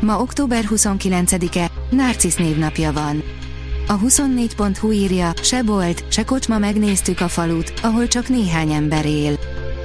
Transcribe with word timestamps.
Ma 0.00 0.20
október 0.20 0.64
29-e, 0.70 1.70
Narcisz 1.90 2.36
névnapja 2.36 2.92
van. 2.92 3.22
A 3.86 3.98
24.hu 3.98 4.90
írja, 4.90 5.32
se 5.42 5.62
bolt, 5.62 6.04
se 6.08 6.24
kocsma 6.24 6.58
megnéztük 6.58 7.20
a 7.20 7.28
falut, 7.28 7.72
ahol 7.82 8.08
csak 8.08 8.28
néhány 8.28 8.72
ember 8.72 9.06
él. 9.06 9.38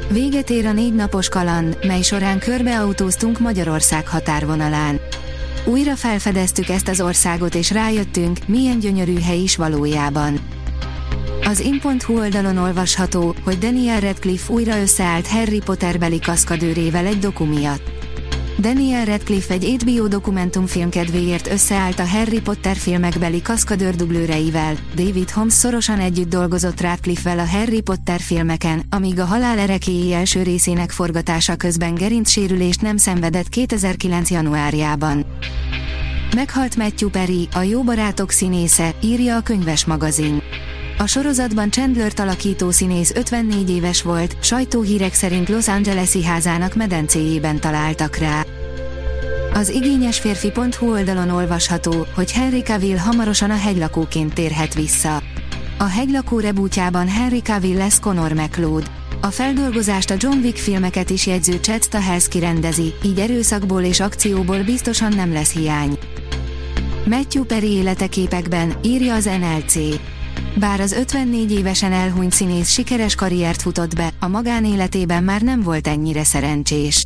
Véget 0.09 0.49
ér 0.49 0.65
a 0.65 0.71
négy 0.71 0.93
napos 0.93 1.29
kaland, 1.29 1.77
mely 1.85 2.01
során 2.01 2.39
körbeautóztunk 2.39 3.39
Magyarország 3.39 4.07
határvonalán. 4.07 4.99
Újra 5.65 5.95
felfedeztük 5.95 6.69
ezt 6.69 6.87
az 6.87 7.01
országot 7.01 7.55
és 7.55 7.71
rájöttünk, 7.71 8.37
milyen 8.47 8.79
gyönyörű 8.79 9.19
hely 9.19 9.39
is 9.39 9.55
valójában. 9.55 10.39
Az 11.45 11.59
in.hu 11.59 12.17
oldalon 12.17 12.57
olvasható, 12.57 13.35
hogy 13.43 13.57
Daniel 13.57 13.99
Radcliffe 13.99 14.53
újra 14.53 14.81
összeállt 14.81 15.27
Harry 15.27 15.61
Potter 15.65 15.99
beli 15.99 16.19
kaszkadőrével 16.19 17.05
egy 17.05 17.19
doku 17.19 17.45
miatt. 17.45 18.02
Daniel 18.59 19.05
Radcliffe 19.05 19.53
egy 19.53 19.75
HBO 19.81 20.07
dokumentumfilm 20.07 20.89
kedvéért 20.89 21.47
összeállt 21.47 21.99
a 21.99 22.07
Harry 22.07 22.41
Potter 22.41 22.75
filmekbeli 22.75 23.41
kaszkadőr 23.41 23.95
dublőreivel. 23.95 24.75
David 24.95 25.29
Holmes 25.29 25.53
szorosan 25.53 25.99
együtt 25.99 26.29
dolgozott 26.29 26.81
Radcliffe-vel 26.81 27.39
a 27.39 27.47
Harry 27.47 27.81
Potter 27.81 28.19
filmeken, 28.19 28.81
amíg 28.89 29.19
a 29.19 29.25
Halál 29.25 29.59
erekéi 29.59 30.13
első 30.13 30.43
részének 30.43 30.91
forgatása 30.91 31.55
közben 31.55 31.95
gerincsérülést 31.95 32.81
nem 32.81 32.97
szenvedett 32.97 33.49
2009. 33.49 34.29
januárjában. 34.29 35.25
Meghalt 36.35 36.75
Matthew 36.75 37.09
Perry, 37.09 37.47
a 37.53 37.61
jó 37.61 37.83
barátok 37.83 38.31
színésze, 38.31 38.95
írja 39.01 39.35
a 39.35 39.41
könyves 39.41 39.85
magazin. 39.85 40.41
A 40.97 41.07
sorozatban 41.07 41.71
Chandler 41.71 42.11
alakító 42.15 42.71
színész 42.71 43.11
54 43.15 43.69
éves 43.69 44.01
volt, 44.01 44.35
sajtóhírek 44.41 45.13
szerint 45.13 45.49
Los 45.49 45.67
Angeles-i 45.67 46.23
házának 46.23 46.75
medencéjében 46.75 47.59
találtak 47.59 48.15
rá. 48.15 48.45
Az 49.53 49.69
igényes 49.69 50.19
férfi.hu 50.19 50.91
oldalon 50.91 51.29
olvasható, 51.29 52.07
hogy 52.15 52.31
Henry 52.31 52.61
Cavill 52.61 52.97
hamarosan 52.97 53.49
a 53.49 53.57
hegylakóként 53.57 54.33
térhet 54.33 54.73
vissza. 54.73 55.21
A 55.77 55.83
hegylakó 55.83 56.39
rebútjában 56.39 57.07
Henry 57.07 57.41
Cavill 57.41 57.77
lesz 57.77 57.99
Conor 57.99 58.33
McLeod. 58.33 58.91
A 59.21 59.27
feldolgozást 59.27 60.09
a 60.09 60.15
John 60.17 60.37
Wick 60.37 60.57
filmeket 60.57 61.09
is 61.09 61.27
jegyző 61.27 61.57
Chad 61.61 61.83
Stahelski 61.83 62.39
rendezi, 62.39 62.93
így 63.03 63.19
erőszakból 63.19 63.81
és 63.81 63.99
akcióból 63.99 64.63
biztosan 64.63 65.13
nem 65.15 65.33
lesz 65.33 65.53
hiány. 65.53 65.97
Matthew 67.05 67.43
Perry 67.43 67.71
életeképekben, 67.71 68.73
írja 68.81 69.13
az 69.13 69.25
NLC. 69.25 69.75
Bár 70.55 70.79
az 70.79 70.91
54 70.91 71.51
évesen 71.51 71.91
elhunyt 71.91 72.31
színész 72.31 72.69
sikeres 72.69 73.15
karriert 73.15 73.61
futott 73.61 73.95
be, 73.95 74.11
a 74.19 74.27
magánéletében 74.27 75.23
már 75.23 75.41
nem 75.41 75.61
volt 75.61 75.87
ennyire 75.87 76.23
szerencsés. 76.23 77.05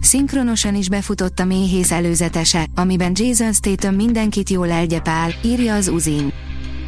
Szinkronosan 0.00 0.74
is 0.74 0.88
befutott 0.88 1.38
a 1.38 1.44
méhész 1.44 1.90
előzetese, 1.90 2.66
amiben 2.74 3.12
Jason 3.14 3.52
Statham 3.52 3.94
mindenkit 3.94 4.50
jól 4.50 4.70
elgyepál, 4.70 5.34
írja 5.44 5.74
az 5.74 5.88
Uzin. 5.88 6.32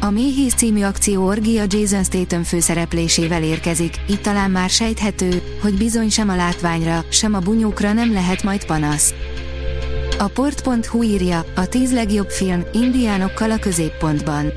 A 0.01 0.09
Méhész 0.09 0.53
című 0.53 0.83
akció 0.83 1.25
orgia 1.25 1.63
Jason 1.67 2.03
Statham 2.03 2.43
főszereplésével 2.43 3.43
érkezik, 3.43 3.95
itt 4.07 4.21
talán 4.21 4.51
már 4.51 4.69
sejthető, 4.69 5.41
hogy 5.61 5.77
bizony 5.77 6.09
sem 6.09 6.29
a 6.29 6.35
látványra, 6.35 7.05
sem 7.09 7.33
a 7.33 7.39
bunyókra 7.39 7.93
nem 7.93 8.13
lehet 8.13 8.43
majd 8.43 8.65
panasz. 8.65 9.13
A 10.17 10.27
port.hu 10.27 11.03
írja, 11.03 11.45
a 11.55 11.65
10 11.65 11.93
legjobb 11.93 12.29
film, 12.29 12.63
indiánokkal 12.73 13.51
a 13.51 13.57
középpontban. 13.57 14.51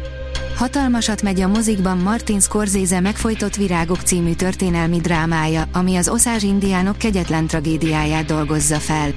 Hatalmasat 0.56 1.22
megy 1.22 1.40
a 1.40 1.48
mozikban 1.48 1.98
Martin 1.98 2.40
Scorsese 2.40 3.00
megfojtott 3.00 3.56
Virágok 3.56 4.00
című 4.00 4.32
történelmi 4.32 4.98
drámája, 5.00 5.68
ami 5.72 5.96
az 5.96 6.08
oszás 6.08 6.42
indiánok 6.42 6.96
kegyetlen 6.96 7.46
tragédiáját 7.46 8.24
dolgozza 8.24 8.78
fel. 8.78 9.14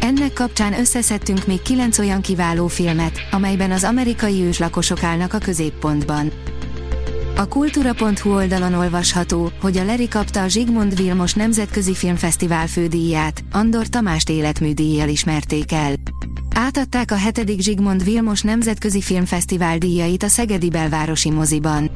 Ennek 0.00 0.32
kapcsán 0.32 0.78
összeszedtünk 0.78 1.46
még 1.46 1.62
kilenc 1.62 1.98
olyan 1.98 2.20
kiváló 2.20 2.66
filmet, 2.66 3.20
amelyben 3.30 3.70
az 3.70 3.84
amerikai 3.84 4.42
őslakosok 4.42 5.02
állnak 5.02 5.32
a 5.32 5.38
középpontban. 5.38 6.32
A 7.36 7.48
kultúra.hu 7.48 8.34
oldalon 8.34 8.74
olvasható, 8.74 9.50
hogy 9.60 9.76
a 9.76 9.84
Leri 9.84 10.08
kapta 10.08 10.42
a 10.42 10.48
Zsigmond 10.48 10.96
Vilmos 10.96 11.34
Nemzetközi 11.34 11.94
Filmfesztivál 11.94 12.66
fődíját, 12.66 13.44
Andor 13.52 13.86
Tamást 13.86 14.30
életműdíjjal 14.30 15.08
ismerték 15.08 15.72
el. 15.72 15.94
Átadták 16.60 17.10
a 17.10 17.16
7. 17.16 17.60
Zsigmond 17.60 18.04
Vilmos 18.04 18.42
Nemzetközi 18.42 19.00
Filmfesztivál 19.00 19.78
díjait 19.78 20.22
a 20.22 20.28
Szegedi 20.28 20.68
Belvárosi 20.68 21.30
moziban. 21.30 21.90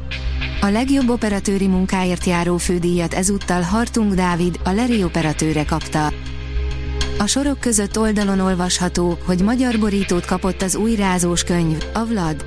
A 0.60 0.66
legjobb 0.66 1.08
operatőri 1.08 1.66
munkáért 1.66 2.24
járó 2.24 2.56
fődíjat 2.56 3.14
ezúttal 3.14 3.62
Hartung 3.62 4.14
Dávid, 4.14 4.60
a 4.64 4.70
Leri 4.70 5.04
operatőre 5.04 5.64
kapta. 5.64 6.12
A 7.18 7.26
sorok 7.26 7.60
között 7.60 7.98
oldalon 7.98 8.40
olvasható, 8.40 9.18
hogy 9.26 9.40
magyar 9.40 9.78
borítót 9.78 10.24
kapott 10.24 10.62
az 10.62 10.74
új 10.74 10.94
rázós 10.94 11.42
könyv, 11.44 11.84
a 11.94 12.04
Vlad. 12.04 12.44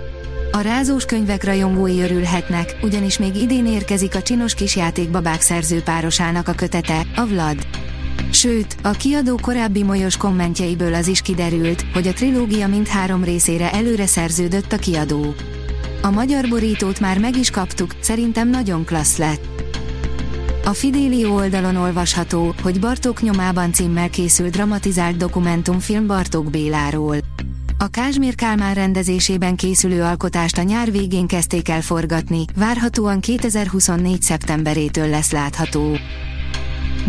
A 0.52 0.60
rázós 0.60 1.06
könyvek 1.06 1.44
rajongói 1.44 2.02
örülhetnek, 2.02 2.78
ugyanis 2.82 3.18
még 3.18 3.36
idén 3.36 3.66
érkezik 3.66 4.16
a 4.16 4.22
csinos 4.22 4.54
kisjátékbabák 4.54 5.42
szerzőpárosának 5.42 6.48
a 6.48 6.54
kötete, 6.54 7.06
a 7.16 7.26
Vlad. 7.26 7.68
Sőt, 8.32 8.76
a 8.82 8.92
kiadó 8.92 9.40
korábbi 9.42 9.84
molyos 9.84 10.18
kommentjeiből 10.18 10.94
az 10.94 11.08
is 11.08 11.22
kiderült, 11.22 11.86
hogy 11.94 12.08
a 12.08 12.14
trilógia 12.14 12.68
mindhárom 12.68 13.24
részére 13.24 13.72
előre 13.72 14.06
szerződött 14.06 14.72
a 14.72 14.78
kiadó. 14.78 15.34
A 16.02 16.10
magyar 16.10 16.50
borítót 16.50 17.00
már 17.00 17.20
meg 17.20 17.38
is 17.38 17.50
kaptuk, 17.50 17.96
szerintem 18.00 18.50
nagyon 18.50 18.86
klassz 18.86 19.18
lett. 19.18 19.56
A 20.66 20.74
Fidélió 20.74 21.36
oldalon 21.36 21.76
olvasható, 21.76 22.54
hogy 22.62 22.80
Bartók 22.80 23.22
nyomában 23.22 23.74
címmel 23.74 24.10
készült 24.10 24.52
dramatizált 24.52 25.18
dokumentumfilm 25.18 26.08
Bartók 26.08 26.50
Béláról. 26.50 27.18
A 27.78 27.88
Kázsmér 27.88 28.36
Kálmán 28.36 28.74
rendezésében 28.74 29.56
készülő 29.56 30.02
alkotást 30.02 30.58
a 30.58 30.62
nyár 30.62 30.92
végén 30.92 31.28
kezdték 31.28 31.70
el 31.70 31.82
forgatni, 31.82 32.46
várhatóan 32.56 33.20
2024. 33.20 34.22
szeptemberétől 34.22 35.10
lesz 35.10 35.32
látható. 35.32 35.98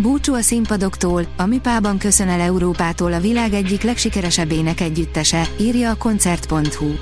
Búcsú 0.00 0.34
a 0.34 0.40
színpadoktól, 0.40 1.26
a 1.36 1.46
Mipában 1.46 1.98
köszön 1.98 2.28
el 2.28 2.40
Európától 2.40 3.12
a 3.12 3.20
világ 3.20 3.52
egyik 3.52 3.82
legsikeresebb 3.82 4.52
ének 4.52 4.80
együttese, 4.80 5.48
írja 5.60 5.90
a 5.90 5.94
koncert.hu. 5.94 6.92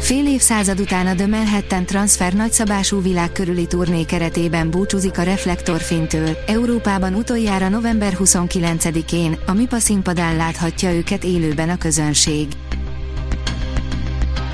Fél 0.00 0.26
évszázad 0.26 0.80
után 0.80 1.06
a 1.06 1.14
The 1.14 1.26
Manhattan 1.26 1.84
Transfer 1.86 2.32
nagyszabású 2.32 3.02
világ 3.02 3.32
körüli 3.32 3.66
turné 3.66 4.02
keretében 4.04 4.70
búcsúzik 4.70 5.18
a 5.18 5.22
Reflektorfintől, 5.22 6.36
Európában 6.46 7.14
utoljára 7.14 7.68
november 7.68 8.16
29-én, 8.18 9.38
a 9.46 9.52
MIPA 9.52 9.78
színpadán 9.78 10.36
láthatja 10.36 10.92
őket 10.92 11.24
élőben 11.24 11.68
a 11.68 11.78
közönség. 11.78 12.46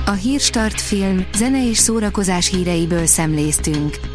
A 0.05 0.11
Hírstart 0.11 0.81
film, 0.81 1.25
zene 1.37 1.69
és 1.69 1.77
szórakozás 1.77 2.49
híreiből 2.49 3.05
szemléztünk. 3.05 4.14